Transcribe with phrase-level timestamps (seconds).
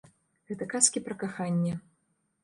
[0.51, 1.73] Гэта казкі пра каханне.